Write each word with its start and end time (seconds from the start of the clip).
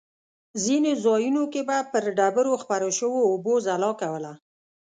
ځینې 0.63 0.91
ځایونو 1.03 1.43
کې 1.53 1.61
به 1.67 1.77
پر 1.91 2.03
ډبرو 2.17 2.53
خپرو 2.61 2.89
شوو 2.97 3.19
اوبو 3.31 3.53
ځلا 3.65 3.91
کوله. 4.01 4.31